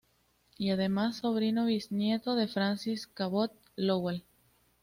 Y 0.57 0.71
además 0.71 1.17
sobrino 1.17 1.67
bisnieto 1.67 2.33
de 2.33 2.47
Francis 2.47 3.05
Cabot 3.05 3.51
Lowell. 3.75 4.23